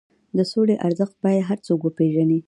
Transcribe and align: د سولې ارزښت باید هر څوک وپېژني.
د 0.37 0.39
سولې 0.51 0.75
ارزښت 0.87 1.15
باید 1.25 1.47
هر 1.49 1.57
څوک 1.67 1.79
وپېژني. 1.83 2.39